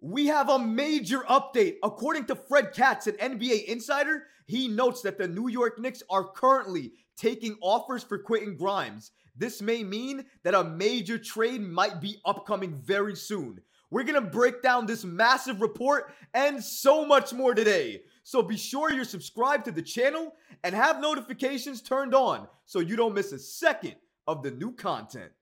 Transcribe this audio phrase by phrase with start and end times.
[0.00, 1.76] We have a major update.
[1.82, 6.24] According to Fred Katz, an NBA insider, he notes that the New York Knicks are
[6.32, 9.10] currently taking offers for Quentin Grimes.
[9.36, 13.60] This may mean that a major trade might be upcoming very soon.
[13.90, 18.02] We're gonna break down this massive report and so much more today.
[18.22, 20.32] So be sure you're subscribed to the channel
[20.64, 23.96] and have notifications turned on so you don't miss a second
[24.26, 25.32] of the new content.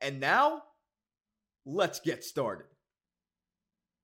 [0.00, 0.62] And now,
[1.66, 2.66] let's get started.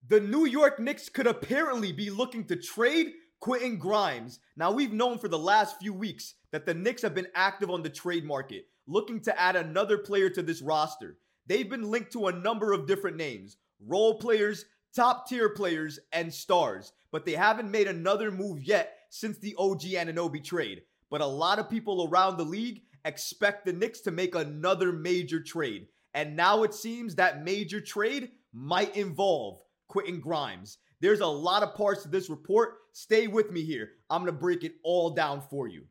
[0.09, 4.41] The New York Knicks could apparently be looking to trade Quentin Grimes.
[4.57, 7.83] Now, we've known for the last few weeks that the Knicks have been active on
[7.83, 11.19] the trade market, looking to add another player to this roster.
[11.47, 16.33] They've been linked to a number of different names role players, top tier players, and
[16.33, 20.83] stars, but they haven't made another move yet since the OG Anunoby trade.
[21.11, 25.41] But a lot of people around the league expect the Knicks to make another major
[25.41, 25.89] trade.
[26.15, 30.79] And now it seems that major trade might involve Quentin Grimes.
[31.01, 32.75] There's a lot of parts to this report.
[32.93, 33.91] Stay with me here.
[34.09, 35.87] I'm going to break it all down for you.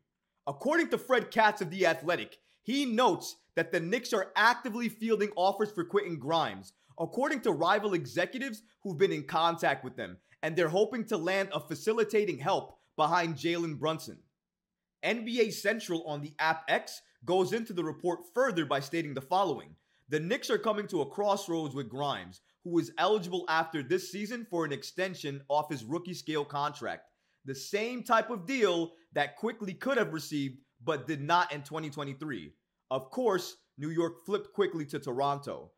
[0.48, 5.32] According to Fred Katz of The Athletic, he notes that the Knicks are actively fielding
[5.36, 10.56] offers for Quentin Grimes, according to rival executives who've been in contact with them, and
[10.56, 14.20] they're hoping to land a facilitating help behind Jalen Brunson.
[15.04, 19.76] NBA Central on the app X goes into the report further by stating the following
[20.10, 24.46] The Knicks are coming to a crossroads with Grimes, who is eligible after this season
[24.50, 27.04] for an extension off his rookie scale contract.
[27.46, 32.54] The same type of deal that Quickley could have received but did not in 2023.
[32.90, 35.72] Of course, New York flipped Quickley to Toronto.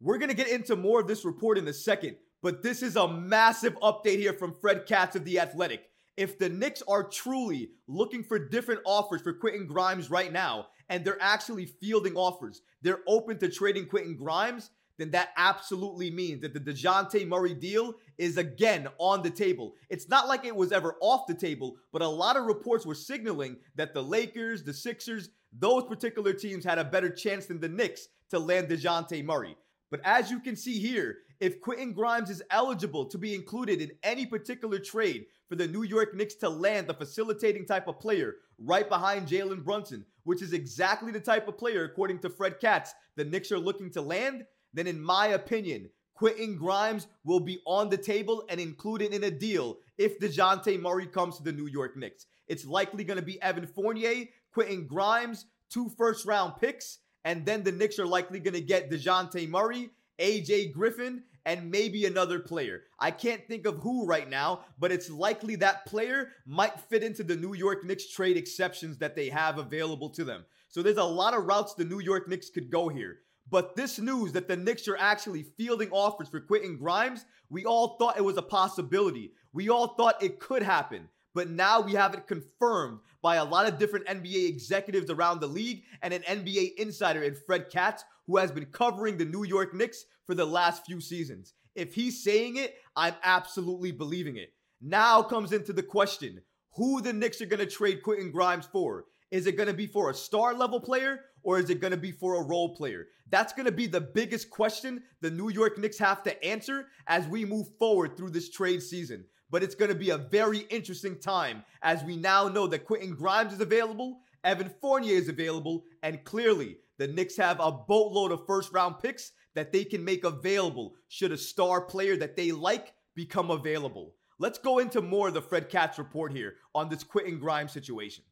[0.00, 2.96] We're going to get into more of this report in a second, but this is
[2.96, 5.84] a massive update here from Fred Katz of The Athletic.
[6.16, 11.04] If the Knicks are truly looking for different offers for Quentin Grimes right now, and
[11.04, 16.52] they're actually fielding offers, they're open to trading Quentin Grimes, then that absolutely means that
[16.52, 19.74] the DeJounte Murray deal is again on the table.
[19.88, 22.94] It's not like it was ever off the table, but a lot of reports were
[22.94, 27.68] signaling that the Lakers, the Sixers, those particular teams had a better chance than the
[27.68, 29.56] Knicks to land DeJounte Murray.
[29.92, 33.90] But as you can see here, if Quentin Grimes is eligible to be included in
[34.02, 38.36] any particular trade for the New York Knicks to land the facilitating type of player
[38.58, 42.94] right behind Jalen Brunson, which is exactly the type of player, according to Fred Katz,
[43.16, 47.90] the Knicks are looking to land, then in my opinion, Quentin Grimes will be on
[47.90, 51.98] the table and included in a deal if DeJounte Murray comes to the New York
[51.98, 52.24] Knicks.
[52.48, 57.62] It's likely going to be Evan Fournier, Quentin Grimes, two first round picks, and then
[57.62, 62.82] the Knicks are likely going to get DeJounte Murray, AJ Griffin, and maybe another player.
[62.98, 67.24] I can't think of who right now, but it's likely that player might fit into
[67.24, 70.44] the New York Knicks trade exceptions that they have available to them.
[70.68, 73.18] So there's a lot of routes the New York Knicks could go here.
[73.50, 77.96] But this news that the Knicks are actually fielding offers for Quentin Grimes, we all
[77.98, 79.32] thought it was a possibility.
[79.52, 81.08] We all thought it could happen.
[81.34, 85.46] But now we have it confirmed by a lot of different NBA executives around the
[85.46, 89.74] league and an NBA insider in Fred Katz, who has been covering the New York
[89.74, 91.54] Knicks for the last few seasons.
[91.74, 94.52] If he's saying it, I'm absolutely believing it.
[94.80, 96.42] Now comes into the question
[96.74, 99.04] who the Knicks are going to trade Quentin Grimes for.
[99.30, 101.96] Is it going to be for a star level player or is it going to
[101.96, 103.06] be for a role player?
[103.30, 107.26] That's going to be the biggest question the New York Knicks have to answer as
[107.26, 111.20] we move forward through this trade season but it's going to be a very interesting
[111.20, 116.24] time as we now know that Quentin Grimes is available, Evan Fournier is available, and
[116.24, 120.94] clearly the Knicks have a boatload of first round picks that they can make available
[121.08, 124.14] should a star player that they like become available.
[124.38, 128.24] Let's go into more of the Fred Katz report here on this Quentin Grimes situation.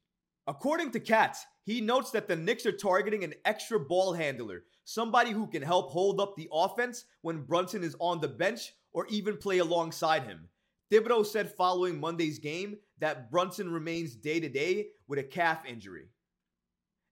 [0.46, 5.32] According to Katz, he notes that the Knicks are targeting an extra ball handler, somebody
[5.32, 9.36] who can help hold up the offense when Brunson is on the bench or even
[9.36, 10.48] play alongside him.
[10.90, 16.08] Thibodeau said following Monday's game that Brunson remains day to day with a calf injury.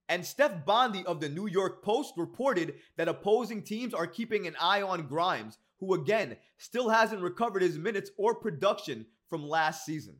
[0.08, 4.56] And Steph Bondy of the New York Post reported that opposing teams are keeping an
[4.60, 10.16] eye on Grimes, who again still hasn't recovered his minutes or production from last season.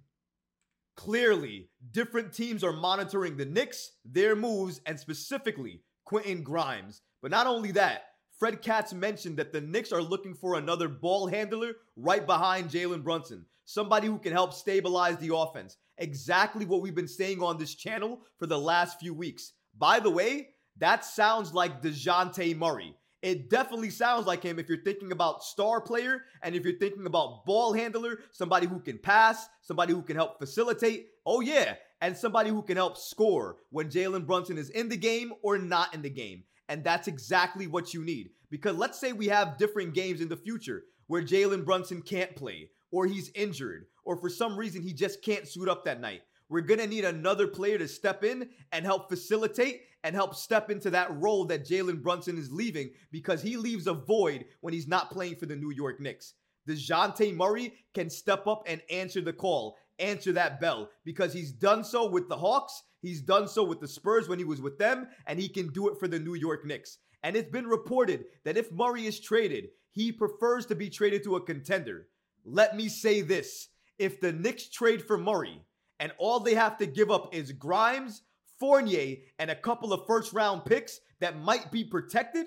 [0.95, 7.03] Clearly, different teams are monitoring the Knicks, their moves, and specifically Quentin Grimes.
[7.23, 8.03] But not only that,
[8.39, 13.03] Fred Katz mentioned that the Knicks are looking for another ball handler right behind Jalen
[13.03, 15.77] Brunson, somebody who can help stabilize the offense.
[15.99, 19.55] Exactly what we've been saying on this channel for the last few weeks.
[19.77, 22.95] By the way, that sounds like DeJounte Murray.
[23.23, 27.07] It definitely sounds like him if you're thinking about star player and if you're thinking
[27.07, 31.09] about ball handler, somebody who can pass, somebody who can help facilitate.
[31.27, 31.75] Oh, yeah.
[32.01, 35.95] And somebody who can help score when Jalen Brunson is in the game or not
[35.95, 36.45] in the game.
[36.69, 38.31] And that's exactly what you need.
[38.51, 40.85] Because let's say we have different games in the future.
[41.09, 45.49] where Jalen Brunson can't play, or he's injured, or for some reason he just can't
[45.49, 46.23] suit up that night.
[46.49, 50.71] We're going to need another player to step in and help facilitate and help step
[50.71, 54.89] into that role that Jalen Brunson is leaving because he leaves a void when he's
[54.89, 56.35] not playing for the New York Knicks.
[56.67, 61.85] DeJounte Murray can step up and answer the call, answer that bell, because he's done
[61.85, 62.83] so with the Hawks.
[63.01, 65.89] He's done so with the Spurs when he was with them, and he can do
[65.89, 66.99] it for the New York Knicks.
[67.23, 71.37] And it's been reported that if Murray is traded, he prefers to be traded to
[71.37, 72.09] a contender.
[72.45, 73.69] Let me say this
[73.99, 75.61] if the Knicks trade for Murray
[75.99, 78.23] and all they have to give up is Grimes,
[78.59, 82.47] Fournier, and a couple of first round picks that might be protected,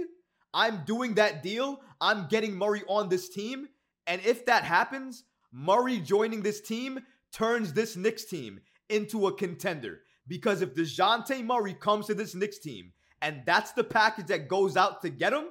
[0.53, 1.81] I'm doing that deal.
[1.99, 3.67] I'm getting Murray on this team.
[4.07, 6.99] And if that happens, Murray joining this team
[7.31, 10.01] turns this Knicks team into a contender.
[10.27, 14.77] Because if DeJounte Murray comes to this Knicks team and that's the package that goes
[14.77, 15.45] out to get him,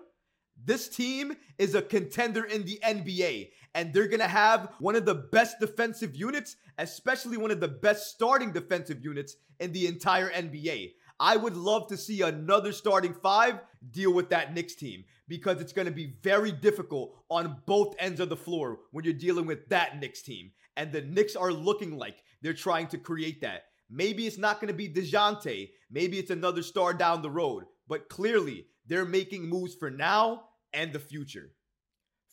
[0.64, 5.06] this team is a contender in the NBA, and they're going to have one of
[5.06, 10.30] the best defensive units, especially one of the best starting defensive units in the entire
[10.30, 10.92] NBA.
[11.20, 15.74] I would love to see another starting five deal with that Knicks team because it's
[15.74, 19.68] going to be very difficult on both ends of the floor when you're dealing with
[19.68, 20.50] that Knicks team.
[20.78, 23.64] And the Knicks are looking like they're trying to create that.
[23.90, 25.68] Maybe it's not going to be DeJounte.
[25.90, 27.64] Maybe it's another star down the road.
[27.86, 31.50] But clearly, they're making moves for now and the future.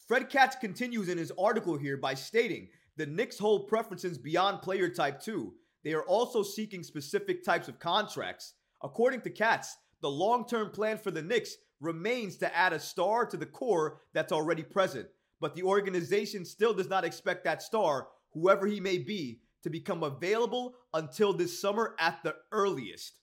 [0.08, 4.88] Fred Katz continues in his article here by stating the Knicks hold preferences beyond player
[4.88, 5.56] type too.
[5.84, 8.54] They are also seeking specific types of contracts.
[8.84, 13.26] According to Katz, the long term plan for the Knicks remains to add a star
[13.26, 15.08] to the core that's already present.
[15.40, 20.04] But the organization still does not expect that star, whoever he may be, to become
[20.04, 23.14] available until this summer at the earliest.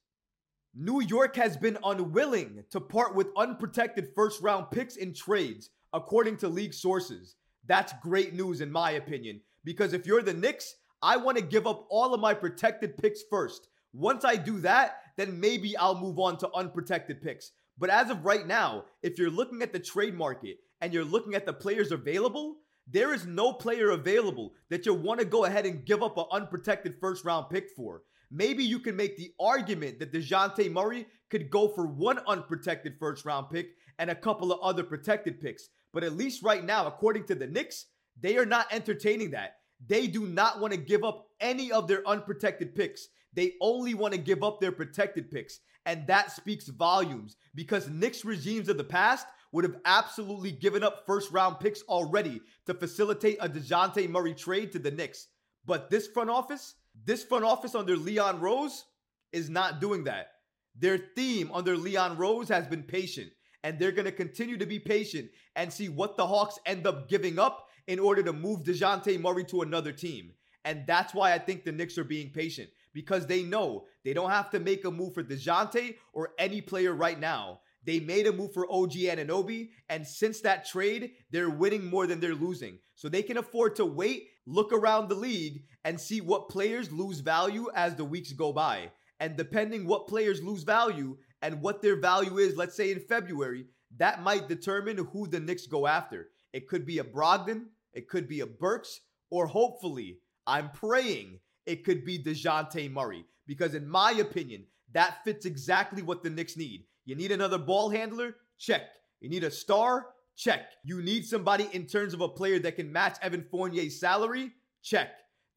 [0.74, 6.36] New York has been unwilling to part with unprotected first round picks in trades, according
[6.38, 7.36] to league sources.
[7.66, 11.66] That's great news, in my opinion, because if you're the Knicks, I want to give
[11.66, 13.68] up all of my protected picks first.
[13.92, 17.52] Once I do that, then maybe I'll move on to unprotected picks.
[17.78, 21.34] But as of right now, if you're looking at the trade market and you're looking
[21.34, 22.56] at the players available,
[22.86, 26.26] there is no player available that you want to go ahead and give up an
[26.30, 28.02] unprotected first round pick for.
[28.30, 33.24] Maybe you can make the argument that DeJounte Murray could go for one unprotected first
[33.24, 33.68] round pick
[33.98, 35.68] and a couple of other protected picks.
[35.92, 37.86] But at least right now, according to the Knicks,
[38.20, 39.56] they are not entertaining that.
[39.86, 43.08] They do not want to give up any of their unprotected picks.
[43.32, 45.60] They only want to give up their protected picks.
[45.86, 51.04] And that speaks volumes because Knicks regimes of the past would have absolutely given up
[51.06, 55.28] first round picks already to facilitate a DeJounte Murray trade to the Knicks.
[55.66, 56.74] But this front office,
[57.04, 58.84] this front office under Leon Rose
[59.32, 60.28] is not doing that.
[60.76, 63.30] Their theme under Leon Rose has been patient,
[63.62, 67.08] and they're going to continue to be patient and see what the Hawks end up
[67.08, 70.32] giving up in order to move DeJounte Murray to another team.
[70.64, 74.30] And that's why I think the Knicks are being patient because they know they don't
[74.30, 77.60] have to make a move for DeJounte or any player right now.
[77.84, 82.18] They made a move for OG Anunoby, and since that trade, they're winning more than
[82.18, 82.78] they're losing.
[82.94, 87.20] So they can afford to wait, look around the league, and see what players lose
[87.20, 88.90] value as the weeks go by.
[89.20, 93.66] And depending what players lose value and what their value is, let's say in February,
[93.98, 96.28] that might determine who the Knicks go after.
[96.54, 97.64] It could be a Brogdon,
[97.94, 103.24] it could be a Burks, or hopefully, I'm praying it could be DeJounte Murray.
[103.48, 106.84] Because in my opinion, that fits exactly what the Knicks need.
[107.06, 108.36] You need another ball handler?
[108.56, 108.82] Check.
[109.20, 110.06] You need a star?
[110.36, 110.66] Check.
[110.84, 114.52] You need somebody in terms of a player that can match Evan Fournier's salary?
[114.80, 115.08] Check.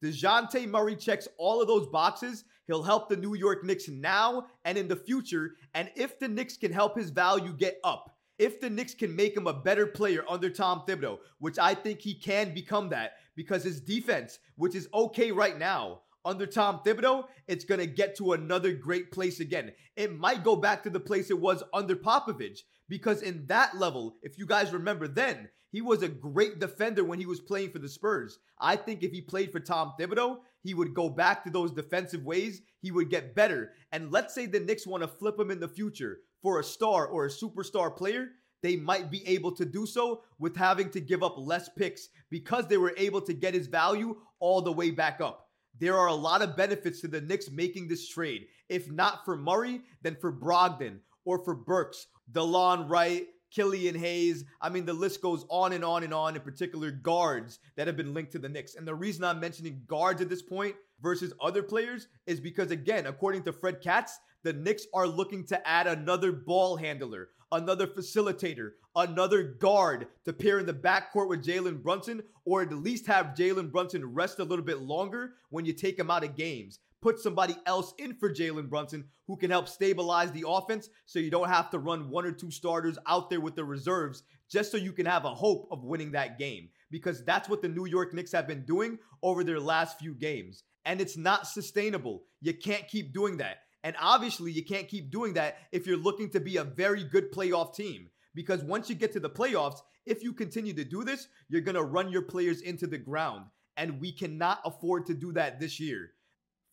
[0.02, 2.42] DeJounte Murray checks all of those boxes.
[2.66, 5.52] He'll help the New York Knicks now and in the future.
[5.74, 9.36] And if the Knicks can help his value get up, if the Knicks can make
[9.36, 13.64] him a better player under Tom Thibodeau, which I think he can become that because
[13.64, 18.32] his defense, which is okay right now, under Tom Thibodeau, it's going to get to
[18.32, 19.72] another great place again.
[19.96, 24.16] It might go back to the place it was under Popovich because in that level,
[24.22, 27.78] if you guys remember then, he was a great defender when he was playing for
[27.78, 28.38] the Spurs.
[28.58, 32.24] I think if he played for Tom Thibodeau, he would go back to those defensive
[32.24, 32.62] ways.
[32.80, 33.72] He would get better.
[33.92, 37.06] And let's say the Knicks want to flip him in the future for a star
[37.06, 38.28] or a superstar player,
[38.62, 42.66] they might be able to do so with having to give up less picks because
[42.66, 45.48] they were able to get his value all the way back up.
[45.78, 48.46] There are a lot of benefits to the Knicks making this trade.
[48.68, 54.44] If not for Murray, then for Brogdon or for Burks, DeLon Wright, Killian Hayes.
[54.60, 57.96] I mean, the list goes on and on and on, in particular, guards that have
[57.96, 58.74] been linked to the Knicks.
[58.74, 63.06] And the reason I'm mentioning guards at this point versus other players is because, again,
[63.06, 68.70] according to Fred Katz, the Knicks are looking to add another ball handler, another facilitator,
[68.94, 73.70] another guard to pair in the backcourt with Jalen Brunson, or at least have Jalen
[73.70, 76.80] Brunson rest a little bit longer when you take him out of games.
[77.00, 81.30] Put somebody else in for Jalen Brunson who can help stabilize the offense so you
[81.30, 84.76] don't have to run one or two starters out there with the reserves just so
[84.76, 86.68] you can have a hope of winning that game.
[86.90, 90.64] Because that's what the New York Knicks have been doing over their last few games.
[90.84, 92.24] And it's not sustainable.
[92.40, 93.58] You can't keep doing that.
[93.84, 97.32] And obviously, you can't keep doing that if you're looking to be a very good
[97.32, 98.08] playoff team.
[98.34, 101.74] Because once you get to the playoffs, if you continue to do this, you're going
[101.74, 103.44] to run your players into the ground.
[103.76, 106.12] And we cannot afford to do that this year.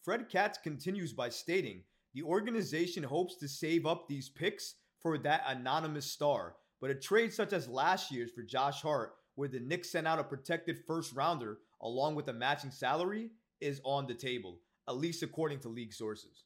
[0.03, 5.43] Fred Katz continues by stating the organization hopes to save up these picks for that
[5.47, 6.55] anonymous star.
[6.79, 10.19] But a trade such as last year's for Josh Hart, where the Knicks sent out
[10.19, 13.29] a protected first rounder along with a matching salary,
[13.61, 16.43] is on the table, at least according to league sources.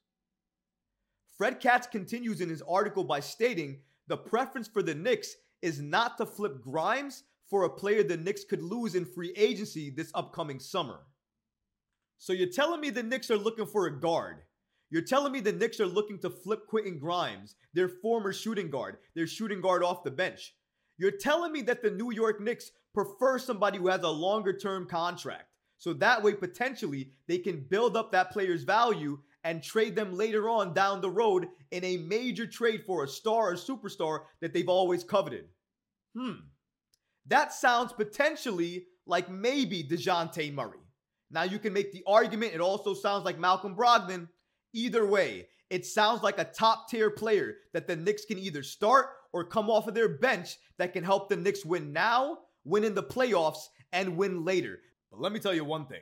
[1.38, 6.18] Fred Katz continues in his article by stating the preference for the Knicks is not
[6.18, 10.60] to flip Grimes for a player the Knicks could lose in free agency this upcoming
[10.60, 11.00] summer.
[12.18, 14.42] So you're telling me the Knicks are looking for a guard.
[14.92, 18.98] You're telling me the Knicks are looking to flip Quentin Grimes, their former shooting guard,
[19.16, 20.54] their shooting guard off the bench.
[20.98, 24.88] You're telling me that the New York Knicks prefer somebody who has a longer term
[24.88, 25.46] contract.
[25.78, 30.50] So that way, potentially, they can build up that player's value and trade them later
[30.50, 34.68] on down the road in a major trade for a star or superstar that they've
[34.68, 35.46] always coveted.
[36.18, 36.34] Hmm.
[37.28, 40.80] That sounds potentially like maybe DeJounte Murray.
[41.32, 44.28] Now you can make the argument it also sounds like Malcolm Brogdon.
[44.74, 49.08] Either way, it sounds like a top tier player that the Knicks can either start
[49.32, 52.96] or come off of their bench that can help the Knicks win now, win in
[52.96, 54.80] the playoffs, and win later.
[55.12, 56.02] But let me tell you one thing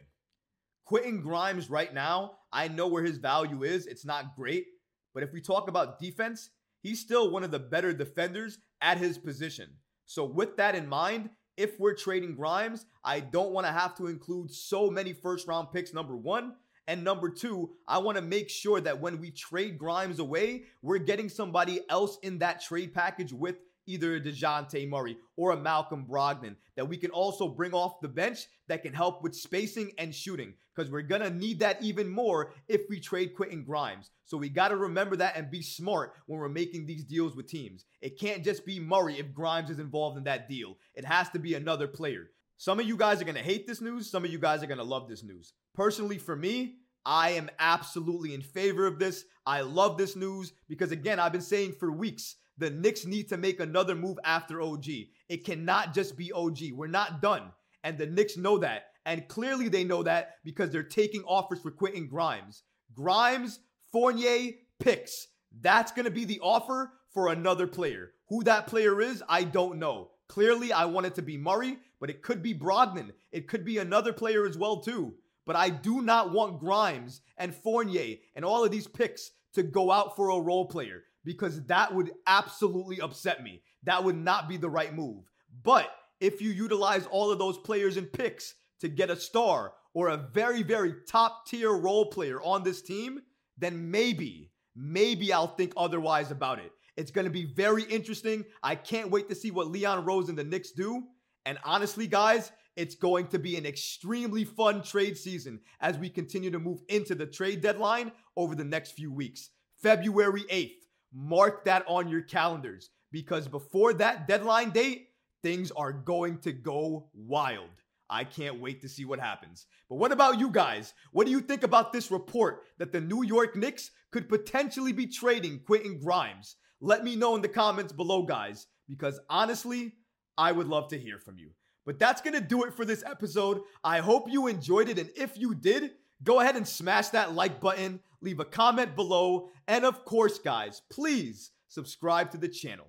[0.86, 3.88] Quentin Grimes right now, I know where his value is.
[3.88, 4.66] It's not great.
[5.14, 6.50] But if we talk about defense,
[6.82, 9.70] he's still one of the better defenders at his position.
[10.06, 14.08] So, with that in mind, if we're trading Grimes, I don't want to have to
[14.08, 16.54] include so many first round picks, number one.
[16.90, 21.00] And number two, I want to make sure that when we trade Grimes away, we're
[21.00, 26.06] getting somebody else in that trade package with either a DeJounte Murray or a Malcolm
[26.08, 30.14] Brogdon that we can also bring off the bench that can help with spacing and
[30.14, 34.12] shooting because we're going to need that even more if we trade Quentin Grimes.
[34.26, 37.48] So we got to remember that and be smart when we're making these deals with
[37.48, 37.86] teams.
[38.02, 41.40] It can't just be Murray if Grimes is involved in that deal, it has to
[41.40, 42.30] be another player.
[42.58, 44.68] Some of you guys are going to hate this news, some of you guys are
[44.68, 45.54] going to love this news.
[45.76, 49.24] Personally, for me, I am absolutely in favor of this.
[49.46, 53.38] I love this news because, again, I've been saying for weeks the Knicks need to
[53.38, 54.86] make another move after OG.
[55.30, 56.72] It cannot just be OG.
[56.74, 57.52] We're not done.
[57.84, 58.88] And the Knicks know that.
[59.06, 62.64] And clearly they know that because they're taking offers for Quentin Grimes.
[62.94, 63.60] Grimes,
[63.92, 65.28] Fournier, picks.
[65.62, 68.12] That's going to be the offer for another player.
[68.30, 70.10] Who that player is, I don't know.
[70.28, 73.12] Clearly, I want it to be Murray, but it could be Brogdon.
[73.32, 75.14] It could be another player as well, too.
[75.46, 79.90] But I do not want Grimes and Fournier and all of these picks to go
[79.90, 83.62] out for a role player because that would absolutely upset me.
[83.84, 85.30] That would not be the right move.
[85.62, 85.92] But
[86.22, 90.30] if you utilize all of those players and picks to get a star or a
[90.34, 93.20] very, very top tier role player on this team,
[93.58, 96.72] then maybe, maybe I'll think otherwise about it.
[96.96, 98.46] It's going to be very interesting.
[98.64, 101.04] I can't wait to see what Leon Rose and the Knicks do.
[101.46, 106.52] And honestly, guys, it's going to be an extremely fun trade season as we continue
[106.52, 109.50] to move into the trade deadline over the next few weeks.
[109.82, 115.10] February 8th, Mark that on your calendars because before that deadline date,
[115.44, 117.70] things are going to go wild.
[118.10, 119.66] I can't wait to see what happens.
[119.90, 120.94] But what about you guys?
[121.12, 125.08] What do you think about this report that the New York Knicks could potentially be
[125.08, 126.56] trading Quentin Grimes?
[126.80, 129.94] Let me know in the comments below, guys, because honestly,
[130.38, 131.52] I would love to hear from you.
[131.86, 133.62] But that's going to do it for this episode.
[133.84, 135.00] I hope you enjoyed it.
[135.00, 135.92] And if you did,
[136.24, 140.82] go ahead and smash that like button leave a comment below, and of course, guys,
[140.90, 142.88] please subscribe to the channel.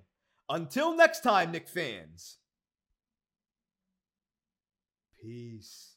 [0.49, 2.37] Until next time, Knick fans.
[5.21, 5.88] Peace.